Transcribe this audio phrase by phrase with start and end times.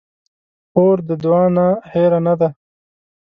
[0.71, 2.49] خور د دعا نه هېره نه ده.